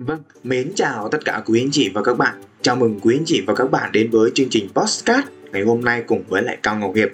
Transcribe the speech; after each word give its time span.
Vâng, 0.00 0.22
mến 0.44 0.72
chào 0.74 1.08
tất 1.08 1.24
cả 1.24 1.42
quý 1.46 1.62
anh 1.62 1.70
chị 1.72 1.90
và 1.94 2.02
các 2.02 2.18
bạn. 2.18 2.34
Chào 2.62 2.76
mừng 2.76 3.00
quý 3.00 3.16
anh 3.16 3.24
chị 3.26 3.42
và 3.46 3.54
các 3.54 3.70
bạn 3.70 3.92
đến 3.92 4.10
với 4.10 4.30
chương 4.34 4.48
trình 4.50 4.68
Postcard 4.74 5.28
ngày 5.52 5.62
hôm 5.62 5.80
nay 5.80 6.02
cùng 6.06 6.24
với 6.28 6.42
lại 6.42 6.58
Cao 6.62 6.76
Ngọc 6.76 6.94
Hiệp. 6.94 7.08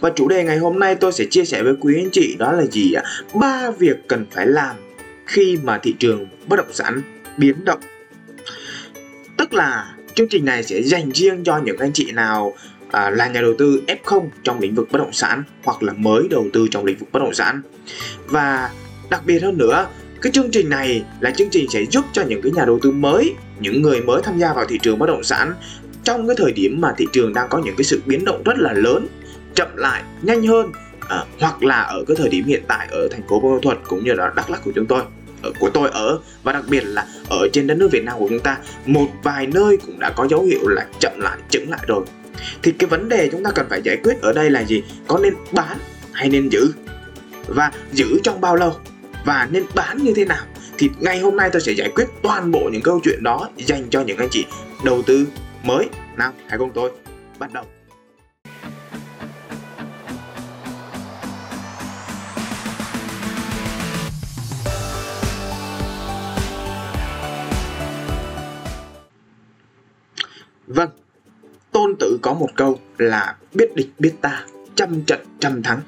Và 0.00 0.10
chủ 0.16 0.28
đề 0.28 0.44
ngày 0.44 0.58
hôm 0.58 0.78
nay 0.78 0.94
tôi 0.94 1.12
sẽ 1.12 1.24
chia 1.30 1.44
sẻ 1.44 1.62
với 1.62 1.74
quý 1.80 1.94
anh 1.96 2.10
chị 2.12 2.36
đó 2.38 2.52
là 2.52 2.64
gì 2.64 2.92
ạ? 2.92 3.02
Ba 3.34 3.70
việc 3.70 4.08
cần 4.08 4.26
phải 4.30 4.46
làm 4.46 4.76
khi 5.26 5.58
mà 5.62 5.78
thị 5.78 5.94
trường 5.98 6.26
bất 6.46 6.56
động 6.56 6.72
sản 6.72 7.02
biến 7.36 7.64
động. 7.64 7.80
Tức 9.36 9.54
là 9.54 9.94
chương 10.14 10.28
trình 10.28 10.44
này 10.44 10.62
sẽ 10.62 10.82
dành 10.82 11.10
riêng 11.14 11.44
cho 11.44 11.58
những 11.58 11.78
anh 11.78 11.92
chị 11.92 12.12
nào 12.12 12.54
à, 12.90 13.10
là 13.10 13.28
nhà 13.28 13.40
đầu 13.40 13.54
tư 13.58 13.82
F0 13.86 14.28
trong 14.42 14.60
lĩnh 14.60 14.74
vực 14.74 14.88
bất 14.92 14.98
động 14.98 15.12
sản 15.12 15.42
hoặc 15.64 15.82
là 15.82 15.92
mới 15.92 16.28
đầu 16.30 16.46
tư 16.52 16.66
trong 16.70 16.84
lĩnh 16.84 16.98
vực 16.98 17.08
bất 17.12 17.20
động 17.22 17.34
sản. 17.34 17.62
Và 18.26 18.70
đặc 19.10 19.22
biệt 19.26 19.42
hơn 19.42 19.58
nữa 19.58 19.86
cái 20.22 20.32
chương 20.32 20.50
trình 20.50 20.68
này 20.68 21.04
là 21.20 21.30
chương 21.30 21.50
trình 21.50 21.70
sẽ 21.70 21.84
giúp 21.90 22.04
cho 22.12 22.22
những 22.22 22.42
cái 22.42 22.52
nhà 22.52 22.64
đầu 22.64 22.78
tư 22.82 22.90
mới 22.90 23.34
những 23.60 23.82
người 23.82 24.00
mới 24.00 24.22
tham 24.22 24.38
gia 24.38 24.52
vào 24.52 24.66
thị 24.66 24.78
trường 24.82 24.98
bất 24.98 25.06
động 25.06 25.24
sản 25.24 25.54
trong 26.04 26.26
cái 26.26 26.36
thời 26.38 26.52
điểm 26.52 26.80
mà 26.80 26.94
thị 26.96 27.06
trường 27.12 27.34
đang 27.34 27.48
có 27.48 27.58
những 27.58 27.76
cái 27.76 27.84
sự 27.84 28.02
biến 28.06 28.24
động 28.24 28.42
rất 28.44 28.58
là 28.58 28.72
lớn 28.72 29.06
chậm 29.54 29.76
lại 29.76 30.02
nhanh 30.22 30.42
hơn 30.42 30.72
à, 31.08 31.24
hoặc 31.40 31.62
là 31.62 31.80
ở 31.80 32.04
cái 32.06 32.16
thời 32.16 32.28
điểm 32.28 32.44
hiện 32.44 32.62
tại 32.68 32.88
ở 32.90 33.08
thành 33.10 33.28
phố 33.28 33.40
Buôn 33.40 33.52
Ma 33.52 33.58
Thuật 33.62 33.78
cũng 33.86 34.04
như 34.04 34.12
là 34.14 34.32
Đắk 34.36 34.50
Lắk 34.50 34.64
của 34.64 34.72
chúng 34.74 34.86
tôi 34.86 35.02
ở 35.42 35.52
của 35.60 35.70
tôi 35.70 35.90
ở 35.90 36.18
và 36.42 36.52
đặc 36.52 36.64
biệt 36.68 36.84
là 36.84 37.06
ở 37.30 37.48
trên 37.52 37.66
đất 37.66 37.78
nước 37.78 37.88
Việt 37.92 38.04
Nam 38.04 38.18
của 38.18 38.28
chúng 38.28 38.40
ta 38.40 38.58
một 38.86 39.06
vài 39.22 39.46
nơi 39.46 39.78
cũng 39.86 39.98
đã 39.98 40.10
có 40.10 40.26
dấu 40.30 40.42
hiệu 40.42 40.68
là 40.68 40.86
chậm 40.98 41.12
lại 41.20 41.38
chững 41.50 41.70
lại 41.70 41.80
rồi. 41.86 42.04
Thì 42.62 42.72
cái 42.72 42.88
vấn 42.88 43.08
đề 43.08 43.28
chúng 43.32 43.44
ta 43.44 43.50
cần 43.50 43.66
phải 43.70 43.82
giải 43.84 43.96
quyết 44.04 44.20
ở 44.20 44.32
đây 44.32 44.50
là 44.50 44.64
gì? 44.64 44.82
Có 45.06 45.18
nên 45.18 45.34
bán 45.52 45.78
hay 46.12 46.28
nên 46.28 46.48
giữ? 46.48 46.72
Và 47.46 47.72
giữ 47.92 48.18
trong 48.22 48.40
bao 48.40 48.56
lâu? 48.56 48.76
Và 49.24 49.48
nên 49.50 49.66
bán 49.74 49.98
như 49.98 50.12
thế 50.16 50.24
nào 50.24 50.44
thì 50.78 50.90
ngày 51.00 51.20
hôm 51.20 51.36
nay 51.36 51.50
tôi 51.52 51.62
sẽ 51.62 51.72
giải 51.72 51.90
quyết 51.94 52.06
toàn 52.22 52.50
bộ 52.50 52.70
những 52.72 52.82
câu 52.82 53.00
chuyện 53.04 53.22
đó 53.22 53.48
dành 53.56 53.90
cho 53.90 54.02
những 54.02 54.18
anh 54.18 54.28
chị 54.30 54.46
đầu 54.84 55.02
tư 55.02 55.26
mới 55.62 55.88
nào 56.16 56.32
hãy 56.48 56.58
cùng 56.58 56.70
tôi 56.74 56.90
bắt 57.38 57.52
đầu 57.52 57.64
Vâng, 70.68 70.90
tôn 71.72 71.96
tử 72.00 72.18
có 72.22 72.34
một 72.34 72.48
câu 72.56 72.78
là 72.98 73.36
biết 73.54 73.76
địch 73.76 73.88
biết 73.98 74.12
ta, 74.20 74.44
trăm 74.74 75.02
trận 75.04 75.20
trăm 75.40 75.62
thắng. 75.62 75.80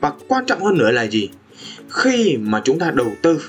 Và 0.00 0.12
quan 0.28 0.46
trọng 0.46 0.64
hơn 0.64 0.78
nữa 0.78 0.90
là 0.90 1.06
gì? 1.06 1.30
Khi 1.90 2.36
mà 2.36 2.60
chúng 2.64 2.78
ta 2.78 2.90
đầu 2.94 3.12
tư, 3.22 3.40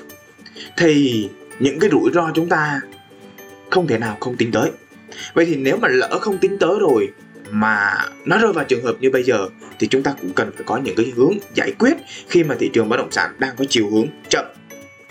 thì 0.77 1.29
những 1.59 1.79
cái 1.79 1.89
rủi 1.89 2.11
ro 2.13 2.31
chúng 2.35 2.49
ta 2.49 2.81
không 3.69 3.87
thể 3.87 3.97
nào 3.97 4.17
không 4.19 4.37
tính 4.37 4.51
tới. 4.51 4.71
Vậy 5.33 5.45
thì 5.45 5.55
nếu 5.55 5.77
mà 5.77 5.87
lỡ 5.87 6.19
không 6.21 6.37
tính 6.37 6.57
tới 6.59 6.75
rồi 6.79 7.09
mà 7.51 8.05
nó 8.25 8.37
rơi 8.37 8.53
vào 8.53 8.65
trường 8.65 8.83
hợp 8.83 8.95
như 8.99 9.09
bây 9.11 9.23
giờ, 9.23 9.47
thì 9.79 9.87
chúng 9.87 10.03
ta 10.03 10.13
cũng 10.21 10.33
cần 10.33 10.51
phải 10.55 10.63
có 10.65 10.77
những 10.77 10.95
cái 10.95 11.13
hướng 11.15 11.33
giải 11.53 11.71
quyết 11.79 11.93
khi 12.29 12.43
mà 12.43 12.55
thị 12.59 12.69
trường 12.73 12.89
bất 12.89 12.97
động 12.97 13.11
sản 13.11 13.35
đang 13.39 13.55
có 13.57 13.65
chiều 13.69 13.89
hướng 13.89 14.07
chậm, 14.29 14.45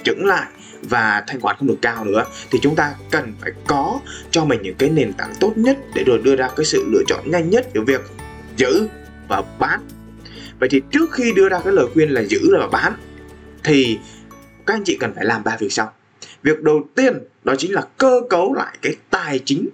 chững 0.03 0.27
lại 0.27 0.47
và 0.83 1.25
thanh 1.27 1.41
khoản 1.41 1.57
không 1.59 1.69
được 1.69 1.79
cao 1.83 2.05
nữa. 2.05 2.25
Thì 2.51 2.59
chúng 2.63 2.77
ta 2.77 2.95
cần 3.11 3.33
phải 3.41 3.53
có 3.67 4.01
cho 4.31 4.45
mình 4.45 4.63
những 4.63 4.75
cái 4.75 4.91
nền 4.91 5.13
tảng 5.13 5.35
tốt 5.41 5.53
nhất 5.57 5.79
để 5.95 6.05
rồi 6.05 6.19
đưa 6.19 6.37
ra 6.37 6.49
cái 6.57 6.65
sự 6.65 6.85
lựa 6.93 7.03
chọn 7.07 7.31
nhanh 7.31 7.51
nhất 7.51 7.67
về 7.75 7.81
việc 7.87 8.01
giữ 8.57 8.89
và 9.29 9.43
bán 9.59 9.81
vậy 10.65 10.69
thì 10.69 10.83
trước 10.91 11.13
khi 11.13 11.33
đưa 11.33 11.49
ra 11.49 11.61
cái 11.65 11.73
lời 11.73 11.87
khuyên 11.95 12.11
là 12.11 12.23
giữ 12.23 12.39
là 12.43 12.67
bán, 12.67 12.93
thì 13.65 13.99
các 14.67 14.75
anh 14.75 14.85
chị 14.85 14.97
cần 15.01 15.13
phải 15.15 15.25
làm 15.25 15.45
ba 15.45 15.57
việc 15.57 15.73
sau. 15.73 15.93
Việc 16.43 16.63
đầu 16.63 16.89
tiên 16.95 17.19
đó 17.45 17.55
chính 17.59 17.73
là 17.75 17.83
cơ 17.99 18.21
cấu 18.31 18.55
lại 18.55 18.79
cái 18.83 18.97
tài 19.11 19.39
chính, 19.39 19.69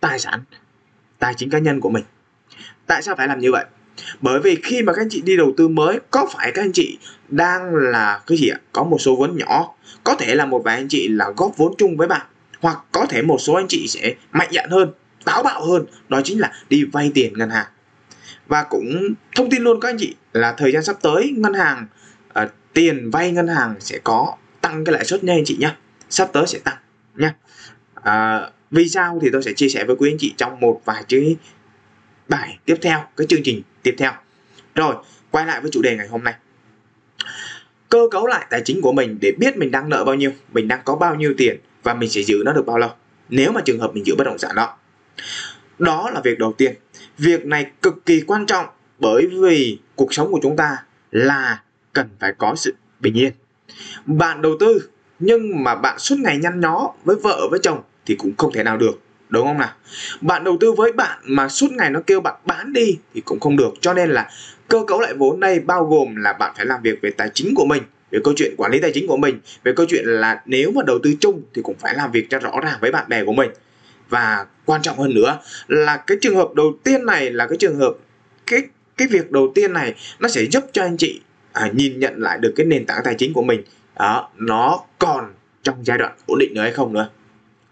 tài 0.00 0.18
sản, 0.18 0.40
tài 1.18 1.34
chính 1.34 1.50
cá 1.50 1.58
nhân 1.58 1.80
của 1.80 1.90
mình. 1.90 2.04
Tại 2.86 3.02
sao 3.02 3.16
phải 3.16 3.28
làm 3.28 3.40
như 3.40 3.52
vậy? 3.52 3.64
Bởi 4.20 4.40
vì 4.40 4.56
khi 4.62 4.82
mà 4.82 4.92
các 4.92 5.02
anh 5.02 5.08
chị 5.10 5.20
đi 5.20 5.36
đầu 5.36 5.52
tư 5.56 5.68
mới, 5.68 6.00
có 6.10 6.26
phải 6.32 6.52
các 6.52 6.62
anh 6.62 6.72
chị 6.72 6.98
đang 7.28 7.74
là 7.74 8.20
cái 8.26 8.38
gì 8.38 8.48
ạ? 8.48 8.58
Có 8.72 8.84
một 8.84 8.98
số 9.00 9.16
vốn 9.16 9.36
nhỏ, 9.36 9.74
có 10.04 10.14
thể 10.14 10.34
là 10.34 10.46
một 10.46 10.62
vài 10.64 10.76
anh 10.76 10.88
chị 10.88 11.08
là 11.08 11.32
góp 11.36 11.56
vốn 11.56 11.74
chung 11.78 11.96
với 11.96 12.08
bạn, 12.08 12.26
hoặc 12.60 12.78
có 12.92 13.06
thể 13.08 13.22
một 13.22 13.38
số 13.40 13.54
anh 13.54 13.68
chị 13.68 13.86
sẽ 13.88 14.14
mạnh 14.32 14.48
dạn 14.52 14.70
hơn, 14.70 14.92
táo 15.24 15.42
bạo 15.42 15.64
hơn, 15.64 15.86
đó 16.08 16.20
chính 16.24 16.40
là 16.40 16.52
đi 16.68 16.84
vay 16.84 17.10
tiền 17.14 17.32
ngân 17.38 17.50
hàng 17.50 17.66
và 18.46 18.62
cũng 18.62 19.14
thông 19.34 19.50
tin 19.50 19.62
luôn 19.62 19.80
các 19.80 19.88
anh 19.88 19.96
chị 19.98 20.14
là 20.32 20.52
thời 20.52 20.72
gian 20.72 20.82
sắp 20.82 20.96
tới 21.02 21.34
ngân 21.36 21.54
hàng 21.54 21.86
uh, 22.42 22.50
tiền 22.72 23.10
vay 23.10 23.30
ngân 23.30 23.48
hàng 23.48 23.74
sẽ 23.80 23.98
có 24.04 24.36
tăng 24.60 24.84
cái 24.84 24.92
lãi 24.92 25.04
suất 25.04 25.24
nha 25.24 25.32
anh 25.32 25.44
chị 25.44 25.56
nhé 25.60 25.74
sắp 26.10 26.28
tới 26.32 26.46
sẽ 26.46 26.58
tăng 26.58 26.76
nha. 27.14 27.34
Uh, 27.98 28.52
vì 28.70 28.88
sao 28.88 29.18
thì 29.22 29.28
tôi 29.32 29.42
sẽ 29.42 29.52
chia 29.52 29.68
sẻ 29.68 29.84
với 29.84 29.96
quý 29.96 30.10
anh 30.10 30.18
chị 30.18 30.34
trong 30.36 30.60
một 30.60 30.80
vài 30.84 31.04
cái 31.08 31.36
bài 32.28 32.58
tiếp 32.64 32.76
theo 32.82 33.04
cái 33.16 33.26
chương 33.26 33.42
trình 33.44 33.62
tiếp 33.82 33.94
theo. 33.98 34.12
Rồi 34.74 34.94
quay 35.30 35.46
lại 35.46 35.60
với 35.60 35.70
chủ 35.70 35.82
đề 35.82 35.96
ngày 35.96 36.08
hôm 36.08 36.24
nay. 36.24 36.34
Cơ 37.88 37.98
cấu 38.10 38.26
lại 38.26 38.46
tài 38.50 38.62
chính 38.64 38.82
của 38.82 38.92
mình 38.92 39.18
để 39.20 39.32
biết 39.38 39.56
mình 39.56 39.70
đang 39.70 39.88
nợ 39.88 40.04
bao 40.04 40.14
nhiêu 40.14 40.30
mình 40.52 40.68
đang 40.68 40.80
có 40.84 40.96
bao 40.96 41.14
nhiêu 41.14 41.34
tiền 41.38 41.56
và 41.82 41.94
mình 41.94 42.10
sẽ 42.10 42.22
giữ 42.22 42.42
nó 42.44 42.52
được 42.52 42.66
bao 42.66 42.78
lâu. 42.78 42.90
Nếu 43.28 43.52
mà 43.52 43.60
trường 43.64 43.80
hợp 43.80 43.94
mình 43.94 44.06
giữ 44.06 44.14
bất 44.18 44.24
động 44.24 44.38
sản 44.38 44.54
đó 44.56 44.76
đó 45.78 46.10
là 46.14 46.20
việc 46.24 46.38
đầu 46.38 46.52
tiên. 46.52 46.74
Việc 47.18 47.46
này 47.46 47.70
cực 47.82 48.06
kỳ 48.06 48.20
quan 48.26 48.46
trọng 48.46 48.66
bởi 48.98 49.26
vì 49.26 49.78
cuộc 49.94 50.14
sống 50.14 50.32
của 50.32 50.40
chúng 50.42 50.56
ta 50.56 50.76
là 51.10 51.62
cần 51.92 52.08
phải 52.20 52.32
có 52.38 52.54
sự 52.56 52.74
bình 53.00 53.14
yên. 53.14 53.32
Bạn 54.06 54.42
đầu 54.42 54.56
tư, 54.60 54.88
nhưng 55.18 55.64
mà 55.64 55.74
bạn 55.74 55.98
suốt 55.98 56.16
ngày 56.18 56.38
nhăn 56.38 56.60
nhó 56.60 56.92
với 57.04 57.16
vợ, 57.16 57.48
với 57.50 57.60
chồng 57.62 57.82
thì 58.06 58.14
cũng 58.14 58.32
không 58.38 58.52
thể 58.52 58.62
nào 58.62 58.76
được, 58.76 59.00
đúng 59.28 59.46
không 59.46 59.58
nào? 59.58 59.72
Bạn 60.20 60.44
đầu 60.44 60.56
tư 60.60 60.72
với 60.72 60.92
bạn 60.92 61.18
mà 61.22 61.48
suốt 61.48 61.72
ngày 61.72 61.90
nó 61.90 62.00
kêu 62.06 62.20
bạn 62.20 62.34
bán 62.44 62.72
đi 62.72 62.98
thì 63.14 63.20
cũng 63.20 63.40
không 63.40 63.56
được. 63.56 63.74
Cho 63.80 63.94
nên 63.94 64.10
là 64.10 64.30
cơ 64.68 64.84
cấu 64.86 65.00
lại 65.00 65.14
vốn 65.14 65.40
đây 65.40 65.60
bao 65.60 65.86
gồm 65.86 66.16
là 66.16 66.32
bạn 66.32 66.52
phải 66.56 66.66
làm 66.66 66.82
việc 66.82 66.98
về 67.02 67.10
tài 67.10 67.30
chính 67.34 67.54
của 67.54 67.64
mình, 67.64 67.82
về 68.10 68.18
câu 68.24 68.34
chuyện 68.36 68.54
quản 68.56 68.72
lý 68.72 68.80
tài 68.80 68.90
chính 68.94 69.06
của 69.06 69.16
mình, 69.16 69.40
về 69.64 69.72
câu 69.76 69.86
chuyện 69.88 70.04
là 70.04 70.42
nếu 70.46 70.72
mà 70.74 70.82
đầu 70.86 70.98
tư 71.02 71.14
chung 71.20 71.42
thì 71.54 71.62
cũng 71.62 71.76
phải 71.78 71.94
làm 71.94 72.12
việc 72.12 72.26
cho 72.30 72.38
rõ 72.38 72.60
ràng 72.62 72.78
với 72.80 72.92
bạn 72.92 73.08
bè 73.08 73.24
của 73.24 73.32
mình 73.32 73.50
và 74.08 74.46
quan 74.64 74.82
trọng 74.82 74.98
hơn 74.98 75.14
nữa 75.14 75.38
là 75.68 75.96
cái 75.96 76.18
trường 76.20 76.36
hợp 76.36 76.54
đầu 76.54 76.72
tiên 76.84 77.06
này 77.06 77.30
là 77.30 77.46
cái 77.46 77.58
trường 77.58 77.76
hợp 77.76 77.94
cái 78.46 78.62
cái 78.96 79.08
việc 79.08 79.30
đầu 79.30 79.52
tiên 79.54 79.72
này 79.72 79.94
nó 80.18 80.28
sẽ 80.28 80.42
giúp 80.50 80.64
cho 80.72 80.82
anh 80.82 80.96
chị 80.96 81.20
à, 81.52 81.70
nhìn 81.74 81.98
nhận 81.98 82.14
lại 82.16 82.38
được 82.38 82.52
cái 82.56 82.66
nền 82.66 82.86
tảng 82.86 83.00
tài 83.04 83.14
chính 83.14 83.32
của 83.32 83.42
mình. 83.42 83.62
Đó 83.98 84.30
nó 84.36 84.80
còn 84.98 85.34
trong 85.62 85.84
giai 85.84 85.98
đoạn 85.98 86.12
ổn 86.26 86.38
định 86.38 86.54
nữa 86.54 86.62
hay 86.62 86.72
không 86.72 86.92
nữa. 86.92 87.08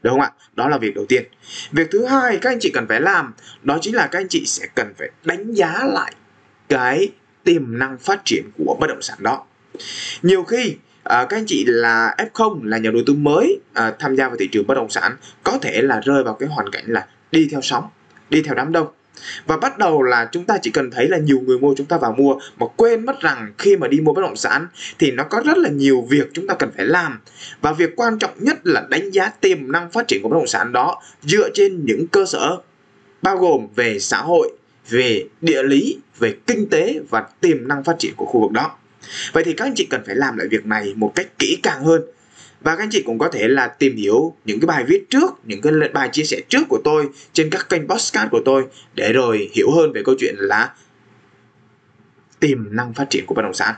Đúng 0.03 0.13
không 0.13 0.21
ạ? 0.21 0.31
Đó 0.55 0.69
là 0.69 0.79
việc 0.79 0.95
đầu 0.95 1.07
tiên. 1.07 1.25
Việc 1.73 1.89
thứ 1.91 2.05
hai 2.07 2.37
các 2.37 2.51
anh 2.51 2.59
chị 2.61 2.71
cần 2.75 2.87
phải 2.89 3.01
làm 3.01 3.35
đó 3.63 3.79
chính 3.81 3.95
là 3.95 4.07
các 4.07 4.19
anh 4.19 4.29
chị 4.29 4.45
sẽ 4.47 4.67
cần 4.75 4.95
phải 4.99 5.11
đánh 5.25 5.53
giá 5.53 5.85
lại 5.85 6.15
cái 6.69 7.09
tiềm 7.45 7.79
năng 7.79 7.99
phát 7.99 8.21
triển 8.25 8.45
của 8.59 8.77
bất 8.81 8.87
động 8.87 9.03
sản 9.03 9.19
đó. 9.21 9.45
Nhiều 10.23 10.45
khi 10.45 10.77
à, 11.05 11.27
các 11.29 11.37
anh 11.37 11.45
chị 11.47 11.65
là 11.67 12.15
F0 12.19 12.65
là 12.65 12.79
nhà 12.79 12.91
đầu 12.91 13.03
tư 13.07 13.15
mới 13.15 13.61
à, 13.73 13.93
tham 13.99 14.17
gia 14.17 14.29
vào 14.29 14.37
thị 14.37 14.49
trường 14.53 14.67
bất 14.67 14.75
động 14.75 14.91
sản 14.91 15.17
có 15.43 15.59
thể 15.63 15.83
là 15.83 16.01
rơi 16.01 16.25
vào 16.25 16.35
cái 16.35 16.49
hoàn 16.49 16.71
cảnh 16.71 16.85
là 16.87 17.07
đi 17.33 17.49
theo 17.51 17.61
sóng 17.61 17.89
đi 18.31 18.43
theo 18.43 18.55
đám 18.55 18.73
đông. 18.73 18.87
Và 19.47 19.57
bắt 19.57 19.79
đầu 19.79 20.03
là 20.03 20.29
chúng 20.33 20.45
ta 20.45 20.59
chỉ 20.63 20.71
cần 20.71 20.91
thấy 20.91 21.09
là 21.09 21.19
nhiều 21.19 21.41
người 21.41 21.59
mua 21.59 21.75
chúng 21.77 21.87
ta 21.87 21.99
vào 21.99 22.13
mua 22.13 22.39
mà 22.59 22.67
quên 22.77 23.07
mất 23.07 23.21
rằng 23.21 23.53
khi 23.59 23.77
mà 23.77 23.89
đi 23.89 24.01
mua 24.01 24.13
bất 24.13 24.23
động 24.23 24.37
sản 24.37 24.67
thì 24.99 25.11
nó 25.11 25.25
có 25.25 25.43
rất 25.45 25.59
là 25.59 25.69
nhiều 25.69 26.07
việc 26.11 26.31
chúng 26.33 26.47
ta 26.47 26.55
cần 26.55 26.71
phải 26.77 26.87
làm. 26.87 27.21
Và 27.61 27.73
việc 27.73 27.97
quan 27.97 28.19
trọng 28.19 28.31
nhất 28.39 28.67
là 28.67 28.87
đánh 28.89 29.11
giá 29.11 29.29
tiềm 29.41 29.73
năng 29.73 29.91
phát 29.91 30.09
triển 30.09 30.23
của 30.23 30.29
bất 30.29 30.37
động 30.37 30.47
sản 30.47 30.73
đó 30.73 31.03
dựa 31.23 31.49
trên 31.55 31.85
những 31.85 32.07
cơ 32.07 32.25
sở 32.27 32.59
bao 33.23 33.37
gồm 33.37 33.67
về 33.77 33.99
xã 33.99 34.19
hội 34.19 34.53
về 34.89 35.25
địa 35.41 35.63
lý 35.63 35.99
về 36.19 36.37
kinh 36.47 36.69
tế 36.69 37.01
và 37.11 37.27
tiềm 37.41 37.69
năng 37.69 37.85
phát 37.85 37.99
triển 37.99 38.13
của 38.17 38.27
khu 38.27 38.41
vực 38.41 38.53
đó 38.53 38.77
vậy 39.33 39.45
thì 39.45 39.53
các 39.53 39.65
anh 39.65 39.75
chị 39.77 39.87
cần 39.91 40.03
phải 40.07 40.15
làm 40.15 40.37
lại 40.37 40.49
việc 40.51 40.67
này 40.67 40.95
một 40.97 41.13
cách 41.15 41.39
kỹ 41.39 41.59
càng 41.63 41.85
hơn. 41.85 42.03
Và 42.61 42.77
các 42.77 42.83
anh 42.83 42.91
chị 42.91 43.03
cũng 43.03 43.19
có 43.19 43.29
thể 43.29 43.49
là 43.49 43.69
tìm 43.69 43.97
hiểu 43.97 44.37
những 44.45 44.61
cái 44.61 44.67
bài 44.67 44.85
viết 44.89 45.11
trước, 45.11 45.31
những 45.45 45.61
cái 45.61 45.73
bài 45.95 46.09
chia 46.13 46.25
sẻ 46.25 46.41
trước 46.49 46.63
của 46.69 46.81
tôi 46.85 47.09
trên 47.33 47.51
các 47.51 47.69
kênh 47.69 47.89
podcast 47.89 48.31
của 48.31 48.43
tôi 48.45 48.65
để 48.95 49.13
rồi 49.13 49.51
hiểu 49.53 49.71
hơn 49.71 49.93
về 49.93 50.03
câu 50.05 50.15
chuyện 50.19 50.35
là 50.39 50.75
tiềm 52.41 52.77
năng 52.77 52.95
phát 52.95 53.11
triển 53.11 53.27
của 53.27 53.35
bất 53.35 53.43
động 53.43 53.55
sản. 53.55 53.75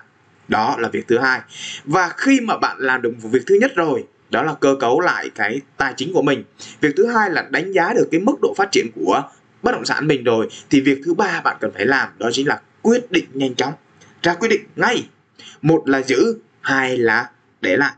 Đó 0.49 0.77
là 0.79 0.89
việc 0.89 1.09
thứ 1.09 1.19
hai. 1.19 1.41
Và 1.85 2.13
khi 2.17 2.41
mà 2.41 2.57
bạn 2.57 2.77
làm 2.79 3.03
được 3.03 3.13
việc 3.23 3.43
thứ 3.47 3.55
nhất 3.61 3.73
rồi, 3.77 4.05
đó 4.31 4.43
là 4.43 4.55
cơ 4.61 4.77
cấu 4.81 5.01
lại 5.01 5.31
cái 5.35 5.61
tài 5.77 5.95
chính 5.97 6.13
của 6.13 6.23
mình. 6.23 6.45
Việc 6.81 6.91
thứ 6.97 7.07
hai 7.07 7.31
là 7.31 7.47
đánh 7.51 7.73
giá 7.73 7.93
được 7.93 8.09
cái 8.11 8.21
mức 8.21 8.35
độ 8.43 8.55
phát 8.57 8.69
triển 8.73 8.87
của 8.95 9.23
bất 9.63 9.73
động 9.73 9.85
sản 9.85 10.07
mình 10.07 10.25
rồi, 10.25 10.49
thì 10.71 10.81
việc 10.81 10.99
thứ 11.05 11.15
ba 11.15 11.41
bạn 11.41 11.57
cần 11.61 11.71
phải 11.75 11.87
làm 11.87 12.09
đó 12.19 12.31
chính 12.33 12.49
là 12.49 12.61
quyết 12.83 13.13
định 13.13 13.25
nhanh 13.33 13.55
chóng. 13.55 13.73
Ra 14.23 14.35
quyết 14.35 14.49
định 14.49 14.63
ngay 14.77 15.09
một 15.63 15.89
là 15.89 16.03
giữ 16.03 16.39
hai 16.61 16.97
là 16.97 17.31
để 17.61 17.77
lại. 17.77 17.93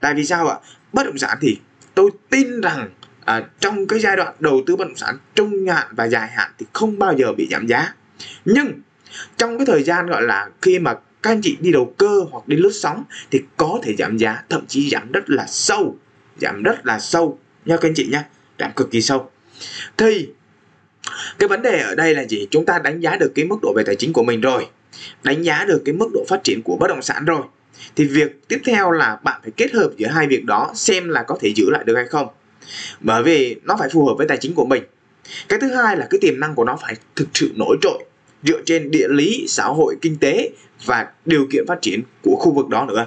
Tại 0.00 0.14
vì 0.14 0.24
sao 0.24 0.48
ạ? 0.48 0.56
Bất 0.92 1.06
động 1.06 1.18
sản 1.18 1.38
thì 1.40 1.58
tôi 1.94 2.10
tin 2.30 2.60
rằng 2.60 2.90
à, 3.24 3.42
trong 3.60 3.86
cái 3.86 3.98
giai 3.98 4.16
đoạn 4.16 4.34
đầu 4.38 4.62
tư 4.66 4.76
bất 4.76 4.84
động 4.84 4.96
sản 4.96 5.18
trung 5.34 5.66
hạn 5.68 5.86
và 5.90 6.08
dài 6.08 6.28
hạn 6.28 6.50
thì 6.58 6.66
không 6.72 6.98
bao 6.98 7.16
giờ 7.16 7.32
bị 7.32 7.48
giảm 7.50 7.66
giá. 7.66 7.94
Nhưng 8.44 8.72
trong 9.36 9.58
cái 9.58 9.66
thời 9.66 9.82
gian 9.82 10.06
gọi 10.06 10.22
là 10.22 10.48
khi 10.62 10.78
mà 10.78 10.94
các 11.22 11.30
anh 11.30 11.40
chị 11.42 11.56
đi 11.60 11.72
đầu 11.72 11.94
cơ 11.98 12.20
hoặc 12.30 12.48
đi 12.48 12.56
lướt 12.56 12.72
sóng 12.72 13.04
thì 13.30 13.40
có 13.56 13.78
thể 13.82 13.94
giảm 13.98 14.16
giá 14.16 14.42
thậm 14.48 14.66
chí 14.66 14.90
giảm 14.90 15.12
rất 15.12 15.30
là 15.30 15.46
sâu 15.46 15.96
giảm 16.40 16.62
rất 16.62 16.86
là 16.86 16.98
sâu. 16.98 17.38
Nha 17.64 17.76
các 17.76 17.88
anh 17.88 17.94
chị 17.94 18.08
nhé 18.12 18.22
giảm 18.58 18.72
cực 18.72 18.90
kỳ 18.90 19.02
sâu. 19.02 19.30
Thì 19.96 20.28
cái 21.38 21.48
vấn 21.48 21.62
đề 21.62 21.80
ở 21.80 21.94
đây 21.94 22.14
là 22.14 22.24
gì? 22.24 22.46
Chúng 22.50 22.66
ta 22.66 22.78
đánh 22.78 23.00
giá 23.00 23.16
được 23.16 23.32
cái 23.34 23.44
mức 23.44 23.56
độ 23.62 23.72
về 23.76 23.82
tài 23.86 23.96
chính 23.96 24.12
của 24.12 24.22
mình 24.22 24.40
rồi 24.40 24.66
đánh 25.22 25.42
giá 25.42 25.64
được 25.64 25.82
cái 25.84 25.92
mức 25.92 26.08
độ 26.14 26.24
phát 26.28 26.44
triển 26.44 26.62
của 26.62 26.76
bất 26.76 26.88
động 26.88 27.02
sản 27.02 27.24
rồi. 27.24 27.42
Thì 27.96 28.06
việc 28.06 28.48
tiếp 28.48 28.58
theo 28.64 28.90
là 28.90 29.18
bạn 29.22 29.40
phải 29.42 29.52
kết 29.56 29.72
hợp 29.72 29.90
giữa 29.96 30.08
hai 30.08 30.26
việc 30.26 30.44
đó, 30.44 30.72
xem 30.74 31.08
là 31.08 31.22
có 31.22 31.38
thể 31.40 31.52
giữ 31.56 31.70
lại 31.70 31.84
được 31.84 31.94
hay 31.96 32.06
không. 32.06 32.28
Bởi 33.00 33.22
vì 33.22 33.56
nó 33.64 33.76
phải 33.78 33.88
phù 33.92 34.06
hợp 34.06 34.14
với 34.18 34.26
tài 34.28 34.38
chính 34.40 34.54
của 34.54 34.66
mình. 34.66 34.82
Cái 35.48 35.58
thứ 35.60 35.74
hai 35.74 35.96
là 35.96 36.06
cái 36.10 36.18
tiềm 36.20 36.40
năng 36.40 36.54
của 36.54 36.64
nó 36.64 36.76
phải 36.82 36.94
thực 37.16 37.28
sự 37.34 37.50
nổi 37.56 37.76
trội, 37.82 38.04
dựa 38.42 38.62
trên 38.66 38.90
địa 38.90 39.08
lý, 39.08 39.44
xã 39.48 39.64
hội, 39.64 39.96
kinh 40.02 40.16
tế 40.16 40.50
và 40.84 41.08
điều 41.24 41.46
kiện 41.50 41.66
phát 41.66 41.82
triển 41.82 42.02
của 42.22 42.36
khu 42.36 42.52
vực 42.52 42.68
đó 42.68 42.84
nữa. 42.84 43.06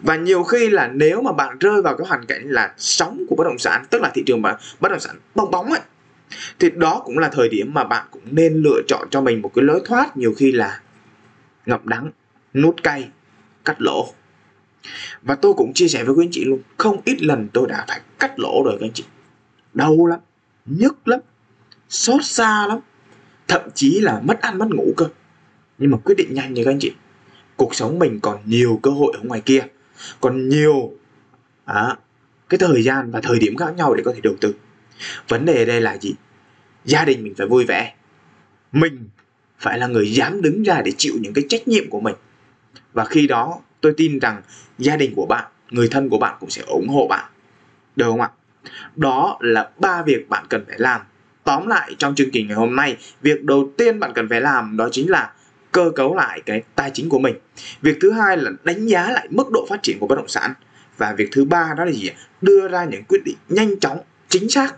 Và 0.00 0.16
nhiều 0.16 0.42
khi 0.42 0.68
là 0.68 0.88
nếu 0.88 1.22
mà 1.22 1.32
bạn 1.32 1.58
rơi 1.58 1.82
vào 1.82 1.96
cái 1.96 2.06
hoàn 2.06 2.26
cảnh 2.26 2.42
là 2.44 2.74
sóng 2.78 3.24
của 3.28 3.36
bất 3.36 3.44
động 3.44 3.58
sản, 3.58 3.84
tức 3.90 4.02
là 4.02 4.10
thị 4.14 4.22
trường 4.26 4.42
bất 4.80 4.88
động 4.88 5.00
sản 5.00 5.16
bong 5.34 5.50
bóng 5.50 5.66
ấy, 5.66 5.80
thì 6.58 6.70
đó 6.70 7.02
cũng 7.04 7.18
là 7.18 7.28
thời 7.28 7.48
điểm 7.48 7.74
mà 7.74 7.84
bạn 7.84 8.06
cũng 8.10 8.22
nên 8.30 8.54
lựa 8.54 8.80
chọn 8.88 9.08
cho 9.10 9.20
mình 9.20 9.42
một 9.42 9.50
cái 9.54 9.64
lối 9.64 9.80
thoát 9.84 10.16
nhiều 10.16 10.34
khi 10.36 10.52
là 10.52 10.80
ngậm 11.66 11.80
đắng 11.84 12.10
nút 12.54 12.82
cay 12.82 13.08
cắt 13.64 13.76
lỗ. 13.78 14.12
Và 15.22 15.34
tôi 15.34 15.54
cũng 15.56 15.72
chia 15.72 15.88
sẻ 15.88 16.04
với 16.04 16.14
quý 16.14 16.24
anh 16.24 16.32
chị 16.32 16.44
luôn 16.44 16.60
không 16.76 17.00
ít 17.04 17.22
lần 17.22 17.48
tôi 17.52 17.66
đã 17.68 17.84
phải 17.88 18.00
cắt 18.18 18.38
lỗ 18.38 18.62
rồi 18.64 18.76
các 18.80 18.86
anh 18.86 18.92
chị. 18.92 19.04
Đau 19.74 20.06
lắm 20.06 20.20
nhức 20.66 21.08
lắm 21.08 21.20
xót 21.88 22.24
xa 22.24 22.66
lắm 22.66 22.78
thậm 23.48 23.62
chí 23.74 24.00
là 24.00 24.20
mất 24.24 24.40
ăn 24.40 24.58
mất 24.58 24.68
ngủ 24.70 24.92
cơ. 24.96 25.08
Nhưng 25.78 25.90
mà 25.90 25.98
quyết 26.04 26.14
định 26.18 26.34
nhanh 26.34 26.54
như 26.54 26.64
các 26.64 26.70
anh 26.70 26.78
chị. 26.80 26.92
Cuộc 27.56 27.74
sống 27.74 27.98
mình 27.98 28.20
còn 28.22 28.38
nhiều 28.44 28.80
cơ 28.82 28.90
hội 28.90 29.12
ở 29.16 29.20
ngoài 29.22 29.42
kia 29.44 29.60
còn 30.20 30.48
nhiều 30.48 30.92
à, 31.64 31.96
cái 32.48 32.58
thời 32.58 32.82
gian 32.82 33.10
và 33.10 33.20
thời 33.20 33.38
điểm 33.38 33.56
khác 33.56 33.74
nhau 33.76 33.94
để 33.94 34.02
có 34.04 34.12
thể 34.14 34.20
đầu 34.22 34.34
tư. 34.40 34.54
Vấn 35.28 35.44
đề 35.44 35.64
đây 35.64 35.80
là 35.80 35.98
gì? 35.98 36.14
Gia 36.84 37.04
đình 37.04 37.24
mình 37.24 37.34
phải 37.34 37.46
vui 37.46 37.64
vẻ. 37.64 37.94
Mình 38.72 39.08
phải 39.58 39.78
là 39.78 39.86
người 39.86 40.12
dám 40.12 40.42
đứng 40.42 40.62
ra 40.62 40.82
để 40.84 40.92
chịu 40.98 41.14
những 41.20 41.34
cái 41.34 41.44
trách 41.48 41.68
nhiệm 41.68 41.90
của 41.90 42.00
mình. 42.00 42.14
Và 42.92 43.04
khi 43.04 43.26
đó, 43.26 43.58
tôi 43.80 43.94
tin 43.96 44.18
rằng 44.18 44.42
gia 44.78 44.96
đình 44.96 45.12
của 45.16 45.26
bạn, 45.26 45.44
người 45.70 45.88
thân 45.88 46.08
của 46.08 46.18
bạn 46.18 46.36
cũng 46.40 46.50
sẽ 46.50 46.62
ủng 46.66 46.88
hộ 46.88 47.06
bạn. 47.06 47.24
Được 47.96 48.06
không 48.06 48.20
ạ? 48.20 48.30
Đó 48.96 49.38
là 49.40 49.70
ba 49.78 50.02
việc 50.02 50.28
bạn 50.28 50.44
cần 50.48 50.64
phải 50.68 50.78
làm. 50.78 51.00
Tóm 51.44 51.66
lại, 51.66 51.94
trong 51.98 52.14
chương 52.14 52.30
trình 52.32 52.46
ngày 52.46 52.56
hôm 52.56 52.76
nay, 52.76 52.96
việc 53.22 53.44
đầu 53.44 53.72
tiên 53.76 54.00
bạn 54.00 54.12
cần 54.14 54.28
phải 54.28 54.40
làm 54.40 54.76
đó 54.76 54.88
chính 54.92 55.10
là 55.10 55.32
cơ 55.72 55.90
cấu 55.96 56.14
lại 56.14 56.42
cái 56.46 56.62
tài 56.74 56.90
chính 56.94 57.08
của 57.08 57.18
mình. 57.18 57.34
Việc 57.82 57.98
thứ 58.00 58.12
hai 58.12 58.36
là 58.36 58.50
đánh 58.64 58.86
giá 58.86 59.10
lại 59.10 59.26
mức 59.30 59.50
độ 59.50 59.66
phát 59.70 59.82
triển 59.82 59.98
của 60.00 60.06
bất 60.06 60.16
động 60.16 60.28
sản. 60.28 60.54
Và 60.96 61.14
việc 61.18 61.28
thứ 61.32 61.44
ba 61.44 61.74
đó 61.76 61.84
là 61.84 61.92
gì 61.92 62.10
đưa 62.40 62.68
ra 62.68 62.84
những 62.84 63.02
quyết 63.08 63.20
định 63.24 63.36
nhanh 63.48 63.80
chóng, 63.80 63.98
chính 64.28 64.48
xác. 64.48 64.74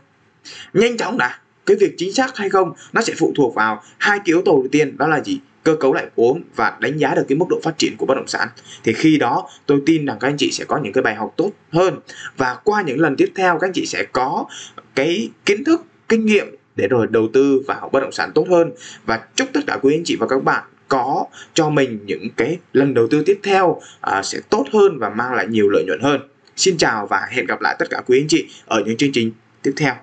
Nhanh 0.73 0.97
chóng 0.97 1.19
đã 1.19 1.39
cái 1.67 1.77
việc 1.81 1.95
chính 1.97 2.13
xác 2.13 2.37
hay 2.37 2.49
không 2.49 2.73
nó 2.93 3.03
sẽ 3.03 3.13
phụ 3.19 3.33
thuộc 3.37 3.55
vào 3.55 3.83
hai 3.99 4.19
cái 4.19 4.25
yếu 4.27 4.43
tố 4.43 4.53
đầu 4.53 4.67
tiên 4.73 4.97
đó 4.99 5.07
là 5.07 5.21
gì? 5.21 5.39
Cơ 5.63 5.77
cấu 5.81 5.93
lại 5.93 6.07
vốn 6.17 6.43
và 6.57 6.77
đánh 6.81 6.99
giá 6.99 7.15
được 7.15 7.23
cái 7.29 7.39
mức 7.39 7.47
độ 7.49 7.61
phát 7.63 7.79
triển 7.79 7.97
của 7.99 8.07
bất 8.07 8.15
động 8.15 8.27
sản. 8.27 8.49
Thì 8.85 8.93
khi 8.93 9.17
đó 9.17 9.49
tôi 9.67 9.83
tin 9.87 10.05
rằng 10.05 10.17
các 10.21 10.29
anh 10.29 10.37
chị 10.37 10.51
sẽ 10.53 10.65
có 10.65 10.81
những 10.83 10.93
cái 10.93 11.03
bài 11.03 11.15
học 11.15 11.35
tốt 11.37 11.51
hơn. 11.73 11.99
Và 12.37 12.57
qua 12.65 12.83
những 12.83 13.01
lần 13.01 13.17
tiếp 13.17 13.33
theo 13.35 13.59
các 13.59 13.67
anh 13.67 13.73
chị 13.73 13.87
sẽ 13.87 14.05
có 14.13 14.45
cái 14.95 15.31
kiến 15.47 15.65
thức 15.65 15.85
kinh 16.09 16.27
nghiệm 16.27 16.47
để 16.77 16.89
rồi 16.89 17.07
đầu 17.11 17.29
tư 17.33 17.63
vào 17.67 17.91
bất 17.93 18.01
động 18.01 18.13
sản 18.13 18.31
tốt 18.35 18.47
hơn. 18.51 18.71
Và 19.07 19.21
chúc 19.35 19.49
tất 19.53 19.61
cả 19.67 19.79
quý 19.83 19.95
anh 19.95 20.05
chị 20.05 20.17
và 20.21 20.27
các 20.27 20.45
bạn 20.45 20.65
có 20.89 21.25
cho 21.55 21.71
mình 21.71 21.99
những 22.07 22.29
cái 22.37 22.59
lần 22.73 22.95
đầu 22.95 23.07
tư 23.11 23.23
tiếp 23.27 23.41
theo 23.43 23.81
à, 24.01 24.23
sẽ 24.23 24.39
tốt 24.51 24.67
hơn 24.73 24.99
và 24.99 25.09
mang 25.09 25.35
lại 25.35 25.47
nhiều 25.47 25.69
lợi 25.69 25.85
nhuận 25.87 26.01
hơn. 26.03 26.21
Xin 26.57 26.77
chào 26.77 27.07
và 27.07 27.27
hẹn 27.31 27.47
gặp 27.47 27.61
lại 27.61 27.77
tất 27.79 27.91
cả 27.91 28.03
quý 28.07 28.21
anh 28.21 28.29
chị 28.29 28.49
ở 28.67 28.83
những 28.87 28.97
chương 28.97 29.13
trình 29.13 29.33
tiếp 29.63 29.73
theo. 29.77 29.95